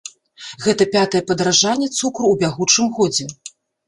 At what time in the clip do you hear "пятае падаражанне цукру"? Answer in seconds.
0.95-2.25